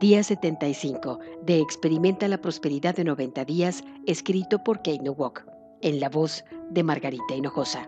Día 0.00 0.22
75 0.22 1.18
de 1.42 1.60
Experimenta 1.60 2.26
la 2.26 2.40
Prosperidad 2.40 2.96
de 2.96 3.04
90 3.04 3.44
días, 3.44 3.84
escrito 4.06 4.64
por 4.64 4.78
Kate 4.78 5.00
Nowak, 5.02 5.46
en 5.82 6.00
la 6.00 6.08
voz 6.08 6.42
de 6.70 6.82
Margarita 6.82 7.34
Hinojosa. 7.34 7.86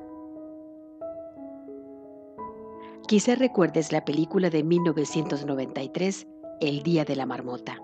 Quizá 3.08 3.34
recuerdes 3.34 3.92
la 3.92 4.04
película 4.04 4.50
de 4.50 4.62
1993, 4.62 6.26
El 6.60 6.82
Día 6.82 7.06
de 7.06 7.16
la 7.16 7.24
Marmota. 7.24 7.82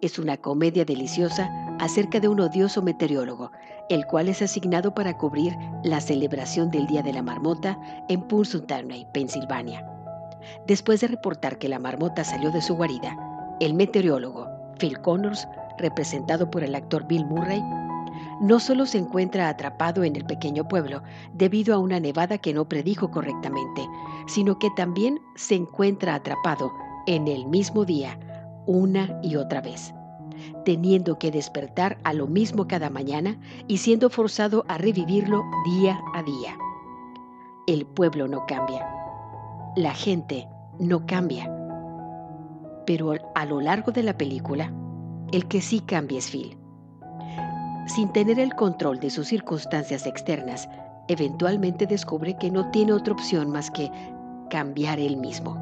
Es 0.00 0.18
una 0.18 0.38
comedia 0.38 0.86
deliciosa 0.86 1.50
acerca 1.80 2.20
de 2.20 2.28
un 2.28 2.40
odioso 2.40 2.80
meteorólogo, 2.80 3.50
el 3.90 4.06
cual 4.06 4.30
es 4.30 4.40
asignado 4.40 4.94
para 4.94 5.18
cubrir 5.18 5.54
la 5.82 6.00
celebración 6.00 6.70
del 6.70 6.86
Día 6.86 7.02
de 7.02 7.12
la 7.12 7.20
Marmota 7.20 7.78
en 8.08 8.22
Punxsutawney, 8.22 9.06
Pensilvania. 9.12 9.86
Después 10.66 11.00
de 11.00 11.08
reportar 11.08 11.58
que 11.58 11.68
la 11.68 11.78
marmota 11.78 12.24
salió 12.24 12.50
de 12.50 12.62
su 12.62 12.74
guarida, 12.74 13.16
el 13.60 13.74
meteorólogo 13.74 14.48
Phil 14.78 15.00
Connors, 15.00 15.46
representado 15.78 16.50
por 16.50 16.64
el 16.64 16.74
actor 16.74 17.06
Bill 17.06 17.24
Murray, 17.26 17.62
no 18.40 18.60
solo 18.60 18.86
se 18.86 18.98
encuentra 18.98 19.48
atrapado 19.48 20.04
en 20.04 20.16
el 20.16 20.24
pequeño 20.24 20.66
pueblo 20.66 21.02
debido 21.32 21.74
a 21.74 21.78
una 21.78 22.00
nevada 22.00 22.38
que 22.38 22.52
no 22.52 22.68
predijo 22.68 23.10
correctamente, 23.10 23.86
sino 24.26 24.58
que 24.58 24.70
también 24.76 25.20
se 25.34 25.54
encuentra 25.54 26.14
atrapado 26.14 26.72
en 27.06 27.28
el 27.28 27.46
mismo 27.46 27.84
día 27.84 28.18
una 28.66 29.18
y 29.22 29.36
otra 29.36 29.60
vez, 29.60 29.94
teniendo 30.64 31.18
que 31.18 31.30
despertar 31.30 31.98
a 32.04 32.12
lo 32.12 32.26
mismo 32.26 32.66
cada 32.66 32.90
mañana 32.90 33.38
y 33.68 33.78
siendo 33.78 34.10
forzado 34.10 34.64
a 34.68 34.78
revivirlo 34.78 35.44
día 35.64 36.00
a 36.14 36.22
día. 36.22 36.56
El 37.66 37.86
pueblo 37.86 38.26
no 38.26 38.44
cambia, 38.46 38.86
la 39.76 39.94
gente 39.94 40.48
no 40.78 41.06
cambia. 41.06 41.53
Pero 42.86 43.14
a 43.34 43.46
lo 43.46 43.60
largo 43.60 43.92
de 43.92 44.02
la 44.02 44.16
película, 44.16 44.72
el 45.32 45.46
que 45.48 45.60
sí 45.60 45.80
cambia 45.80 46.18
es 46.18 46.30
Phil. 46.30 46.56
Sin 47.86 48.12
tener 48.12 48.38
el 48.38 48.54
control 48.54 48.98
de 49.00 49.10
sus 49.10 49.28
circunstancias 49.28 50.06
externas, 50.06 50.68
eventualmente 51.08 51.86
descubre 51.86 52.36
que 52.38 52.50
no 52.50 52.70
tiene 52.70 52.92
otra 52.92 53.12
opción 53.12 53.50
más 53.50 53.70
que 53.70 53.90
cambiar 54.50 54.98
él 54.98 55.16
mismo. 55.16 55.58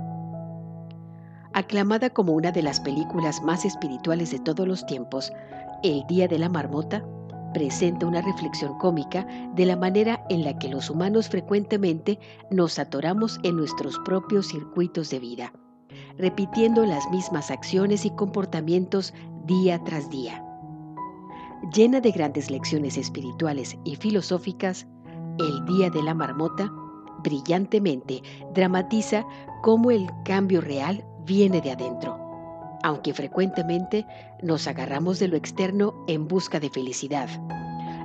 Aclamada 1.53 2.11
como 2.11 2.33
una 2.33 2.53
de 2.53 2.63
las 2.63 2.81
películas 2.81 3.43
más 3.43 3.65
espirituales 3.65 4.31
de 4.31 4.39
todos 4.39 4.67
los 4.67 4.87
tiempos, 4.87 5.33
El 5.83 6.07
Día 6.07 6.29
de 6.29 6.39
la 6.39 6.49
Marmota 6.49 7.05
presenta 7.53 8.07
una 8.07 8.23
reflexión 8.23 8.79
cómica 8.79 9.27
de 9.55 9.67
la 9.67 9.77
manera 9.77 10.25
en 10.31 10.45
la 10.45 10.59
que 10.59 10.69
los 10.69 10.89
humanos 10.89 11.29
frecuentemente 11.29 12.19
nos 12.51 12.79
atoramos 12.79 13.39
en 13.43 13.57
nuestros 13.57 13.99
propios 14.05 14.49
circuitos 14.49 15.11
de 15.11 15.19
vida, 15.19 15.53
repitiendo 16.19 16.85
las 16.85 17.09
mismas 17.11 17.51
acciones 17.51 18.05
y 18.05 18.11
comportamientos 18.11 19.15
día 19.47 19.83
tras 19.85 20.11
día. 20.11 20.45
Llena 21.75 22.01
de 22.01 22.11
grandes 22.11 22.51
lecciones 22.51 22.97
espirituales 22.97 23.77
y 23.85 23.97
filosóficas, 23.97 24.87
el 25.39 25.65
Día 25.67 25.91
de 25.91 26.03
la 26.03 26.15
Marmota 26.15 26.71
brillantemente 27.23 28.23
dramatiza 28.53 29.25
cómo 29.63 29.91
el 29.91 30.11
cambio 30.25 30.61
real 30.61 31.05
viene 31.25 31.61
de 31.61 31.71
adentro 31.71 32.23
aunque 32.83 33.15
frecuentemente 33.15 34.07
nos 34.43 34.67
agarramos 34.67 35.19
de 35.19 35.29
lo 35.29 35.37
externo 35.37 35.95
en 36.09 36.29
busca 36.29 36.61
de 36.61 36.71
felicidad. 36.71 37.29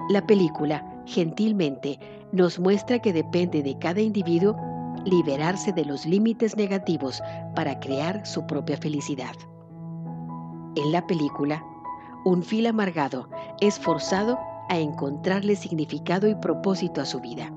La 0.09 0.25
película, 0.25 1.03
gentilmente, 1.05 1.99
nos 2.31 2.59
muestra 2.59 2.99
que 2.99 3.13
depende 3.13 3.63
de 3.63 3.77
cada 3.79 4.01
individuo 4.01 4.55
liberarse 5.07 5.71
de 5.71 5.85
los 5.85 6.05
límites 6.05 6.55
negativos 6.57 7.21
para 7.55 7.79
crear 7.79 8.25
su 8.25 8.45
propia 8.45 8.77
felicidad. 8.77 9.35
En 10.75 10.91
la 10.91 11.07
película, 11.07 11.65
un 12.25 12.43
fil 12.43 12.67
amargado 12.67 13.29
es 13.61 13.79
forzado 13.79 14.37
a 14.69 14.77
encontrarle 14.77 15.55
significado 15.55 16.27
y 16.27 16.35
propósito 16.35 17.01
a 17.01 17.05
su 17.05 17.19
vida. 17.21 17.51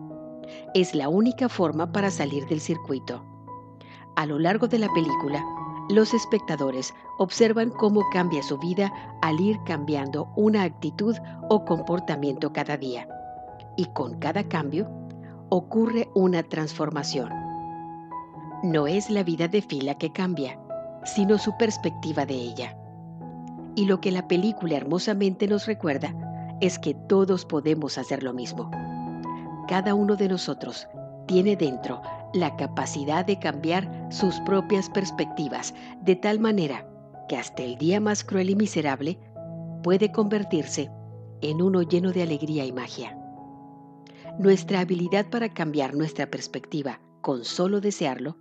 Es 0.75 0.95
la 0.95 1.09
única 1.09 1.49
forma 1.49 1.93
para 1.93 2.11
salir 2.11 2.47
del 2.47 2.61
circuito. 2.61 3.25
A 4.17 4.27
lo 4.27 4.39
largo 4.39 4.69
de 4.69 4.79
la 4.79 4.89
película, 4.93 5.45
los 5.89 6.15
espectadores 6.15 6.95
observan 7.19 7.71
cómo 7.71 8.09
cambia 8.13 8.43
su 8.43 8.59
vida 8.59 8.93
al 9.23 9.41
ir 9.41 9.59
cambiando 9.65 10.33
una 10.37 10.63
actitud 10.63 11.17
o 11.49 11.65
comportamiento 11.65 12.53
cada 12.53 12.77
día. 12.77 13.09
Y 13.77 13.87
con 13.87 14.19
cada 14.19 14.45
cambio 14.45 14.89
ocurre 15.49 16.09
una 16.15 16.45
transformación. 16.45 17.40
No 18.63 18.87
es 18.87 19.09
la 19.09 19.23
vida 19.23 19.49
de 19.49 19.63
Fila 19.63 19.97
que 19.97 20.13
cambia, 20.13 20.61
sino 21.05 21.39
su 21.39 21.57
perspectiva 21.57 22.27
de 22.27 22.35
ella. 22.35 22.77
Y 23.75 23.87
lo 23.87 24.03
que 24.03 24.11
la 24.11 24.29
película 24.29 24.77
hermosamente 24.77 25.47
nos 25.47 25.67
recuerda 25.67 26.15
es 26.61 26.79
que 26.79 26.93
todos 26.93 27.47
podemos 27.47 27.97
hacer 27.97 28.23
lo 28.23 28.35
mismo. 28.35 28.71
Cada 29.67 29.95
uno 29.95 30.15
de 30.15 30.29
nosotros 30.29 30.87
tiene 31.27 31.57
dentro 31.57 32.03
la 32.35 32.55
capacidad 32.57 33.25
de 33.25 33.39
cambiar 33.39 34.09
sus 34.11 34.39
propias 34.41 34.91
perspectivas 34.91 35.73
de 36.03 36.17
tal 36.17 36.39
manera 36.39 36.87
que 37.31 37.39
hasta 37.39 37.63
el 37.63 37.79
día 37.79 37.99
más 37.99 38.25
cruel 38.25 38.51
y 38.51 38.57
miserable 38.57 39.19
puede 39.83 40.13
convertirse 40.13 40.91
en 41.41 41.63
uno 41.63 41.81
lleno 41.81 42.13
de 42.13 42.25
alegría 42.25 42.67
y 42.67 42.73
magia. 42.73 43.17
Nuestra 44.39 44.81
habilidad 44.81 45.31
para 45.31 45.49
cambiar 45.49 45.95
nuestra 45.95 46.27
perspectiva 46.27 47.01
con 47.23 47.45
solo 47.45 47.81
desearlo 47.81 48.37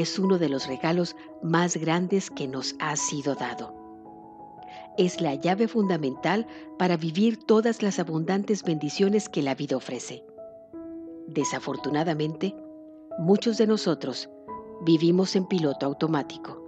es 0.00 0.18
uno 0.18 0.38
de 0.38 0.48
los 0.48 0.66
regalos 0.66 1.16
más 1.42 1.76
grandes 1.76 2.30
que 2.30 2.48
nos 2.48 2.74
ha 2.80 2.96
sido 2.96 3.34
dado. 3.34 3.74
Es 4.98 5.20
la 5.20 5.34
llave 5.34 5.68
fundamental 5.68 6.46
para 6.78 6.96
vivir 6.96 7.44
todas 7.44 7.82
las 7.82 7.98
abundantes 7.98 8.62
bendiciones 8.62 9.28
que 9.28 9.42
la 9.42 9.54
vida 9.54 9.76
ofrece. 9.76 10.24
Desafortunadamente, 11.26 12.54
Muchos 13.18 13.56
de 13.56 13.66
nosotros 13.66 14.28
vivimos 14.82 15.36
en 15.36 15.46
piloto 15.46 15.86
automático, 15.86 16.62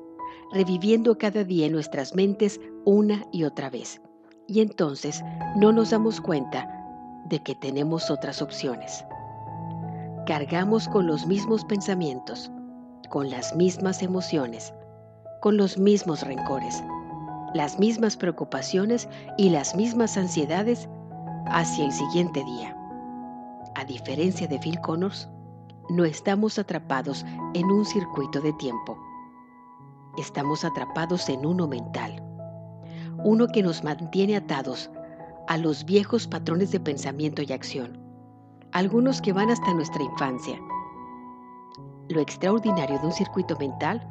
reviviendo 0.51 1.19
cada 1.19 1.45
día 1.45 1.67
en 1.67 1.73
nuestras 1.73 2.15
mentes 2.15 2.59
una 2.87 3.27
y 3.33 3.45
otra 3.45 3.69
vez. 3.69 4.01
Y 4.47 4.61
entonces 4.61 5.23
no 5.57 5.73
nos 5.73 5.91
damos 5.91 6.23
cuenta 6.23 6.67
de 7.27 7.43
que 7.43 7.55
tenemos 7.55 8.11
otras 8.11 8.41
opciones. 8.41 9.05
Cargamos 10.27 10.89
con 10.89 11.07
los 11.07 11.27
mismos 11.27 11.67
pensamientos, 11.67 12.51
con 13.09 13.31
las 13.31 13.55
mismas 13.55 14.03
emociones, 14.03 14.73
con 15.41 15.57
los 15.57 15.79
mismos 15.79 16.23
rencores, 16.23 16.83
las 17.55 17.79
mismas 17.79 18.17
preocupaciones 18.17 19.09
y 19.37 19.51
las 19.51 19.75
mismas 19.75 20.17
ansiedades 20.17 20.89
hacia 21.47 21.87
el 21.87 21.93
siguiente 21.93 22.45
día. 22.45 22.77
A 23.75 23.85
diferencia 23.85 24.47
de 24.47 24.59
Phil 24.59 24.81
Connors, 24.81 25.29
no 25.89 26.05
estamos 26.05 26.59
atrapados 26.59 27.25
en 27.55 27.71
un 27.71 27.85
circuito 27.85 28.41
de 28.41 28.53
tiempo. 28.55 28.99
Estamos 30.19 30.65
atrapados 30.65 31.29
en 31.29 31.47
uno 31.47 31.67
mental, 31.67 32.23
uno 33.25 33.47
que 33.49 33.63
nos 33.63 33.85
mantiene 33.85 34.37
atados 34.37 34.91
a 35.47 35.57
los 35.57 35.85
viejos 35.85 36.27
patrones 36.27 36.73
de 36.73 36.81
pensamiento 36.81 37.41
y 37.43 37.53
acción, 37.53 37.99
algunos 38.73 39.23
que 39.23 39.33
van 39.33 39.51
hasta 39.51 39.73
nuestra 39.73 40.03
infancia. 40.03 40.61
Lo 42.09 42.21
extraordinario 42.21 42.99
de 42.99 43.07
un 43.07 43.13
circuito 43.13 43.57
mental 43.59 44.07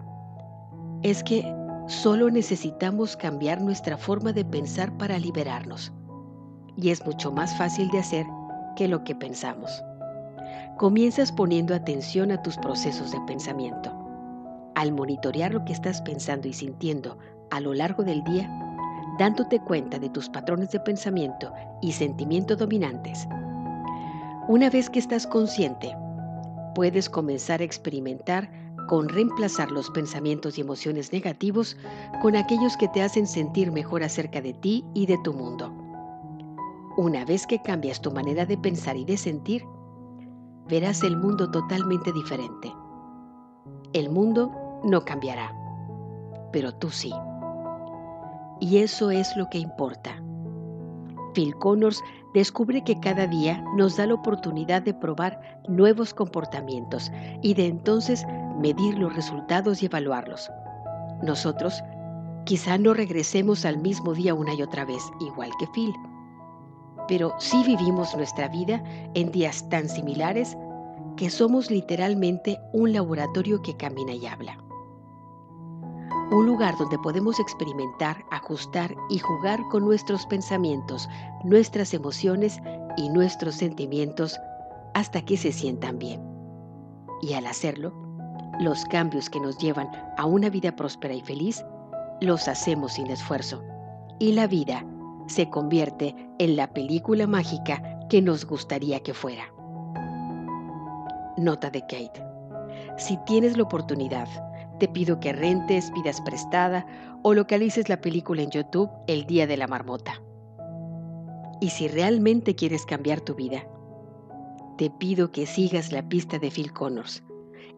es 1.03 1.23
que 1.23 1.43
solo 1.87 2.29
necesitamos 2.29 3.17
cambiar 3.17 3.61
nuestra 3.61 3.97
forma 3.97 4.33
de 4.33 4.45
pensar 4.45 4.95
para 4.97 5.19
liberarnos, 5.19 5.91
y 6.75 6.89
es 6.89 7.05
mucho 7.05 7.31
más 7.31 7.57
fácil 7.57 7.89
de 7.91 7.99
hacer 7.99 8.25
que 8.75 8.87
lo 8.87 9.03
que 9.03 9.15
pensamos 9.15 9.83
comienzas 10.77 11.31
poniendo 11.31 11.73
atención 11.73 12.31
a 12.31 12.41
tus 12.41 12.55
procesos 12.57 13.11
de 13.11 13.19
pensamiento. 13.21 13.91
Al 14.75 14.93
monitorear 14.93 15.51
lo 15.51 15.65
que 15.65 15.73
estás 15.73 16.01
pensando 16.03 16.47
y 16.47 16.53
sintiendo 16.53 17.17
a 17.49 17.59
lo 17.59 17.73
largo 17.73 18.03
del 18.03 18.23
día, 18.23 18.47
dándote 19.17 19.59
cuenta 19.59 19.97
de 19.97 20.09
tus 20.09 20.29
patrones 20.29 20.69
de 20.71 20.79
pensamiento 20.79 21.51
y 21.81 21.93
sentimiento 21.93 22.55
dominantes. 22.55 23.27
Una 24.47 24.69
vez 24.69 24.89
que 24.89 24.99
estás 24.99 25.25
consciente, 25.25 25.95
puedes 26.77 27.09
comenzar 27.09 27.61
a 27.61 27.63
experimentar 27.63 28.51
con 28.87 29.09
reemplazar 29.09 29.71
los 29.71 29.89
pensamientos 29.89 30.59
y 30.59 30.61
emociones 30.61 31.11
negativos 31.11 31.75
con 32.21 32.35
aquellos 32.35 32.77
que 32.77 32.87
te 32.89 33.01
hacen 33.01 33.25
sentir 33.25 33.71
mejor 33.71 34.03
acerca 34.03 34.41
de 34.41 34.53
ti 34.53 34.85
y 34.93 35.07
de 35.07 35.17
tu 35.23 35.33
mundo. 35.33 35.73
Una 36.95 37.25
vez 37.25 37.47
que 37.47 37.63
cambias 37.63 37.99
tu 37.99 38.11
manera 38.11 38.45
de 38.45 38.59
pensar 38.59 38.95
y 38.95 39.05
de 39.05 39.17
sentir, 39.17 39.63
verás 40.69 41.01
el 41.01 41.17
mundo 41.17 41.49
totalmente 41.49 42.13
diferente. 42.13 42.71
El 43.93 44.11
mundo 44.11 44.51
no 44.83 45.03
cambiará, 45.03 45.51
pero 46.51 46.75
tú 46.75 46.91
sí. 46.91 47.11
Y 48.59 48.77
eso 48.77 49.09
es 49.09 49.35
lo 49.35 49.49
que 49.49 49.57
importa. 49.57 50.21
Phil 51.37 51.55
Connors 51.57 52.03
descubre 52.33 52.83
que 52.83 52.99
cada 52.99 53.27
día 53.27 53.63
nos 53.75 53.95
da 53.95 54.07
la 54.07 54.15
oportunidad 54.15 54.81
de 54.81 54.95
probar 54.95 55.39
nuevos 55.67 56.11
comportamientos 56.11 57.11
y 57.43 57.53
de 57.53 57.67
entonces 57.67 58.25
medir 58.59 58.97
los 58.97 59.15
resultados 59.15 59.83
y 59.83 59.85
evaluarlos. 59.85 60.49
Nosotros 61.21 61.83
quizá 62.45 62.79
no 62.79 62.95
regresemos 62.95 63.65
al 63.65 63.77
mismo 63.77 64.15
día 64.15 64.33
una 64.33 64.55
y 64.55 64.63
otra 64.63 64.83
vez, 64.83 65.03
igual 65.19 65.51
que 65.59 65.67
Phil, 65.67 65.93
pero 67.07 67.35
sí 67.37 67.61
vivimos 67.67 68.15
nuestra 68.17 68.47
vida 68.47 68.83
en 69.13 69.31
días 69.31 69.69
tan 69.69 69.87
similares 69.87 70.57
que 71.17 71.29
somos 71.29 71.69
literalmente 71.69 72.59
un 72.73 72.93
laboratorio 72.93 73.61
que 73.61 73.77
camina 73.77 74.13
y 74.13 74.25
habla. 74.25 74.57
Un 76.29 76.45
lugar 76.45 76.77
donde 76.77 76.99
podemos 76.99 77.39
experimentar, 77.39 78.25
ajustar 78.31 78.93
y 79.09 79.19
jugar 79.19 79.65
con 79.69 79.85
nuestros 79.85 80.25
pensamientos, 80.25 81.07
nuestras 81.45 81.93
emociones 81.93 82.59
y 82.97 83.07
nuestros 83.09 83.55
sentimientos 83.55 84.37
hasta 84.93 85.21
que 85.21 85.37
se 85.37 85.53
sientan 85.53 85.99
bien. 85.99 86.21
Y 87.21 87.33
al 87.33 87.47
hacerlo, 87.47 87.93
los 88.59 88.83
cambios 88.85 89.29
que 89.29 89.39
nos 89.39 89.57
llevan 89.57 89.89
a 90.17 90.25
una 90.25 90.49
vida 90.49 90.75
próspera 90.75 91.13
y 91.13 91.21
feliz 91.21 91.63
los 92.19 92.49
hacemos 92.49 92.93
sin 92.93 93.07
esfuerzo. 93.07 93.63
Y 94.19 94.33
la 94.33 94.47
vida 94.47 94.83
se 95.27 95.49
convierte 95.49 96.13
en 96.39 96.57
la 96.57 96.73
película 96.73 97.25
mágica 97.25 97.81
que 98.09 98.21
nos 98.21 98.45
gustaría 98.45 98.99
que 99.01 99.13
fuera. 99.13 99.45
Nota 101.37 101.69
de 101.69 101.81
Kate. 101.81 102.21
Si 102.97 103.15
tienes 103.25 103.55
la 103.55 103.63
oportunidad, 103.63 104.27
te 104.79 104.87
pido 104.87 105.19
que 105.19 105.33
rentes, 105.33 105.91
pidas 105.91 106.21
prestada 106.21 106.85
o 107.23 107.33
localices 107.33 107.89
la 107.89 108.01
película 108.01 108.41
en 108.41 108.51
YouTube 108.51 108.89
El 109.07 109.25
Día 109.25 109.47
de 109.47 109.57
la 109.57 109.67
Marmota. 109.67 110.21
Y 111.59 111.71
si 111.71 111.87
realmente 111.87 112.55
quieres 112.55 112.85
cambiar 112.85 113.21
tu 113.21 113.33
vida, 113.33 113.67
te 114.77 114.91
pido 114.91 115.31
que 115.31 115.47
sigas 115.47 115.91
la 115.91 116.07
pista 116.07 116.37
de 116.37 116.51
Phil 116.51 116.71
Connors 116.71 117.23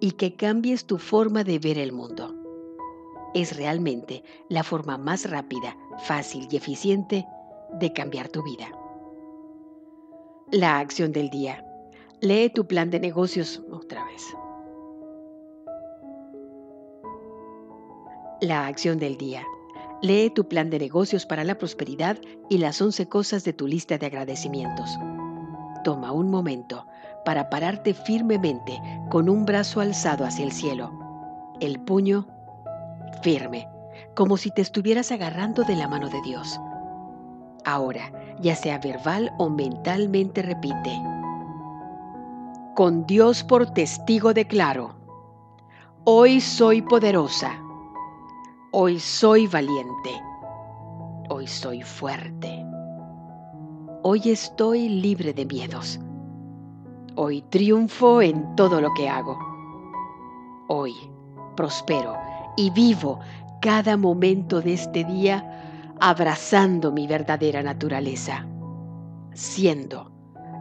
y 0.02 0.12
que 0.12 0.36
cambies 0.36 0.86
tu 0.86 0.98
forma 0.98 1.44
de 1.44 1.60
ver 1.60 1.78
el 1.78 1.94
mundo. 1.94 2.36
Es 3.34 3.56
realmente 3.56 4.24
la 4.50 4.64
forma 4.64 4.98
más 4.98 5.30
rápida, 5.30 5.78
fácil 6.00 6.48
y 6.52 6.58
eficiente 6.58 7.26
de 7.80 7.94
cambiar 7.94 8.28
tu 8.28 8.44
vida. 8.44 8.68
La 10.52 10.80
acción 10.80 11.12
del 11.12 11.30
día. 11.30 11.64
Lee 12.22 12.50
tu 12.50 12.68
plan 12.68 12.90
de 12.90 13.00
negocios 13.00 13.62
otra 13.72 14.04
vez. 14.06 14.24
La 18.42 18.68
acción 18.68 19.00
del 19.00 19.18
día. 19.18 19.44
Lee 20.02 20.30
tu 20.30 20.48
plan 20.48 20.70
de 20.70 20.80
negocios 20.80 21.26
para 21.26 21.44
la 21.44 21.58
prosperidad 21.58 22.18
y 22.50 22.60
las 22.60 22.82
11 22.82 23.10
cosas 23.10 23.44
de 23.44 23.52
tu 23.52 23.68
lista 23.68 23.98
de 23.98 24.06
agradecimientos. 24.06 24.98
Toma 25.84 26.14
un 26.14 26.32
momento 26.32 26.86
para 27.26 27.50
pararte 27.50 27.94
firmemente 27.94 28.82
con 29.10 29.28
un 29.28 29.44
brazo 29.44 29.82
alzado 29.82 30.24
hacia 30.24 30.46
el 30.46 30.54
cielo, 30.54 30.90
el 31.60 31.82
puño 31.82 32.28
firme, 33.24 33.68
como 34.16 34.38
si 34.38 34.52
te 34.52 34.62
estuvieras 34.62 35.12
agarrando 35.12 35.66
de 35.66 35.76
la 35.76 35.90
mano 35.90 36.08
de 36.08 36.22
Dios. 36.22 36.62
Ahora, 37.66 38.10
ya 38.40 38.56
sea 38.56 38.80
verbal 38.80 39.34
o 39.38 39.50
mentalmente 39.50 40.44
repite. 40.44 40.98
Con 42.74 43.06
Dios 43.06 43.44
por 43.44 43.74
testigo 43.74 44.34
declaro, 44.34 44.96
hoy 46.06 46.40
soy 46.40 46.82
poderosa, 46.82 47.62
hoy 48.72 49.00
soy 49.00 49.48
valiente, 49.48 50.22
hoy 51.30 51.48
soy 51.48 51.82
fuerte, 51.82 52.64
hoy 54.04 54.22
estoy 54.26 54.90
libre 54.90 55.34
de 55.34 55.46
miedos, 55.46 56.00
hoy 57.16 57.42
triunfo 57.50 58.22
en 58.22 58.56
todo 58.56 58.80
lo 58.80 58.94
que 58.94 59.10
hago, 59.10 59.40
hoy 60.68 60.94
prospero 61.56 62.16
y 62.58 62.70
vivo 62.70 63.20
cada 63.60 63.98
momento 63.98 64.62
de 64.62 64.74
este 64.74 65.04
día 65.04 65.96
abrazando 66.00 66.92
mi 66.92 67.08
verdadera 67.08 67.64
naturaleza, 67.64 68.46
siendo 69.34 70.12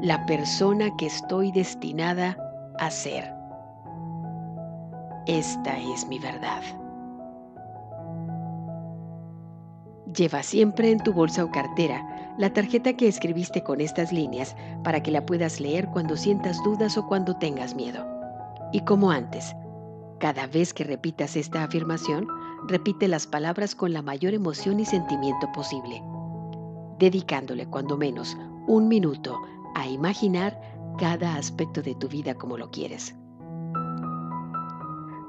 la 0.00 0.25
persona 0.25 0.96
que 0.96 1.06
estoy 1.06 1.52
destinada 1.52 2.38
a 2.78 2.90
ser. 2.90 3.31
Esta 5.26 5.76
es 5.78 6.08
mi 6.08 6.19
verdad. 6.19 6.62
Lleva 10.14 10.43
siempre 10.43 10.90
en 10.90 10.99
tu 11.00 11.12
bolsa 11.12 11.44
o 11.44 11.50
cartera 11.50 12.34
la 12.38 12.52
tarjeta 12.52 12.94
que 12.94 13.08
escribiste 13.08 13.62
con 13.62 13.81
estas 13.81 14.12
líneas 14.12 14.56
para 14.82 15.02
que 15.02 15.10
la 15.10 15.26
puedas 15.26 15.60
leer 15.60 15.88
cuando 15.88 16.16
sientas 16.16 16.62
dudas 16.64 16.96
o 16.96 17.06
cuando 17.06 17.37
tengas 17.37 17.75
miedo. 17.75 18.06
Y 18.72 18.81
como 18.84 19.10
antes, 19.10 19.55
cada 20.19 20.46
vez 20.46 20.72
que 20.72 20.84
repitas 20.84 21.37
esta 21.37 21.64
afirmación, 21.64 22.26
repite 22.66 23.06
las 23.06 23.26
palabras 23.26 23.75
con 23.75 23.93
la 23.93 24.02
mayor 24.02 24.34
emoción 24.34 24.81
y 24.81 24.84
sentimiento 24.84 25.50
posible, 25.52 26.02
dedicándole 26.99 27.66
cuando 27.66 27.96
menos 27.96 28.37
un 28.66 28.88
minuto 28.88 29.38
a 29.75 29.87
imaginar 29.87 30.61
cada 30.99 31.37
aspecto 31.37 31.82
de 31.82 31.94
tu 31.94 32.08
vida 32.08 32.34
como 32.34 32.56
lo 32.56 32.70
quieres. 32.70 33.14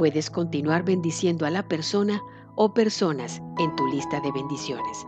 Puedes 0.00 0.30
continuar 0.30 0.82
bendiciendo 0.82 1.44
a 1.44 1.50
la 1.50 1.62
persona 1.62 2.22
o 2.54 2.72
personas 2.72 3.42
en 3.58 3.76
tu 3.76 3.86
lista 3.86 4.18
de 4.22 4.32
bendiciones. 4.32 5.06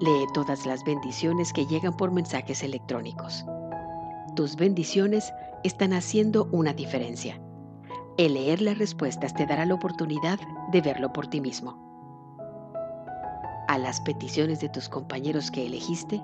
Lee 0.00 0.26
todas 0.32 0.64
las 0.64 0.82
bendiciones 0.84 1.52
que 1.52 1.66
llegan 1.66 1.94
por 1.98 2.12
mensajes 2.12 2.62
electrónicos. 2.62 3.44
Tus 4.36 4.56
bendiciones 4.56 5.34
están 5.64 5.92
haciendo 5.92 6.48
una 6.50 6.72
diferencia. 6.72 7.38
El 8.16 8.32
leer 8.32 8.62
las 8.62 8.78
respuestas 8.78 9.34
te 9.34 9.44
dará 9.44 9.66
la 9.66 9.74
oportunidad 9.74 10.40
de 10.72 10.80
verlo 10.80 11.12
por 11.12 11.26
ti 11.26 11.42
mismo. 11.42 11.76
A 13.68 13.76
las 13.76 14.00
peticiones 14.00 14.60
de 14.60 14.70
tus 14.70 14.88
compañeros 14.88 15.50
que 15.50 15.66
elegiste, 15.66 16.22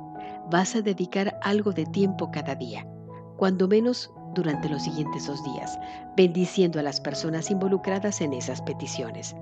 vas 0.50 0.74
a 0.76 0.80
dedicar 0.80 1.38
algo 1.42 1.72
de 1.72 1.84
tiempo 1.84 2.30
cada 2.30 2.54
día, 2.54 2.86
cuando 3.36 3.68
menos 3.68 4.10
durante 4.34 4.68
los 4.68 4.82
siguientes 4.82 5.26
dos 5.26 5.42
días, 5.44 5.78
bendiciendo 6.16 6.78
a 6.78 6.82
las 6.82 7.00
personas 7.00 7.50
involucradas 7.50 8.20
en 8.20 8.32
esas 8.32 8.62
peticiones. 8.62 9.34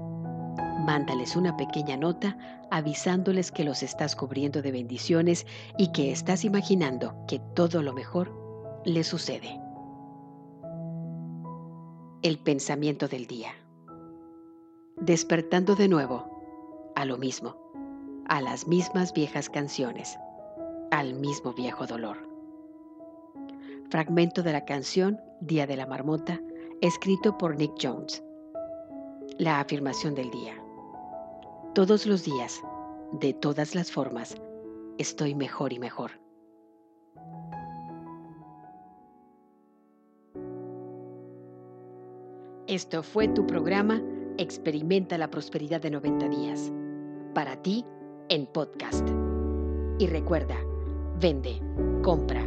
Mándales 0.85 1.37
una 1.37 1.57
pequeña 1.57 1.97
nota 1.97 2.37
avisándoles 2.71 3.53
que 3.53 3.65
los 3.65 3.83
estás 3.83 4.17
cubriendo 4.17 4.63
de 4.63 4.73
bendiciones 4.73 5.47
y 5.77 5.93
que 5.93 6.11
estás 6.11 6.45
imaginando 6.45 7.15
que 7.27 7.39
todo 7.55 7.83
lo 7.83 7.93
mejor 7.93 8.33
les 8.85 9.07
sucede 9.07 9.61
el 12.23 12.39
pensamiento 12.39 13.09
del 13.09 13.27
día. 13.27 13.53
Despertando 14.97 15.75
de 15.75 15.89
nuevo 15.89 16.93
a 16.95 17.07
lo 17.07 17.17
mismo, 17.17 17.57
a 18.29 18.43
las 18.43 18.69
mismas 18.69 19.15
viejas 19.15 19.49
canciones, 19.49 20.19
al 20.91 21.15
mismo 21.15 21.55
viejo 21.55 21.87
dolor. 21.87 22.30
Fragmento 23.91 24.45
de 24.45 24.53
la 24.53 24.65
canción 24.65 25.21
Día 25.41 25.67
de 25.67 25.77
la 25.77 25.85
Marmota, 25.85 26.41
escrito 26.81 27.37
por 27.37 27.57
Nick 27.57 27.73
Jones. 27.83 28.23
La 29.37 29.59
afirmación 29.59 30.15
del 30.15 30.31
día. 30.31 30.55
Todos 31.75 32.07
los 32.07 32.25
días, 32.25 32.63
de 33.21 33.33
todas 33.33 33.75
las 33.75 33.91
formas, 33.91 34.37
estoy 34.99 35.35
mejor 35.35 35.73
y 35.73 35.81
mejor. 35.81 36.13
Esto 42.69 43.03
fue 43.03 43.27
tu 43.27 43.45
programa 43.45 44.01
Experimenta 44.39 45.19
la 45.19 45.33
Prosperidad 45.33 45.81
de 45.81 45.91
90 45.91 46.29
días. 46.29 46.73
Para 47.35 47.61
ti, 47.61 47.85
en 48.29 48.47
podcast. 48.47 49.09
Y 49.99 50.07
recuerda, 50.07 50.57
vende, 51.19 51.61
compra, 52.03 52.47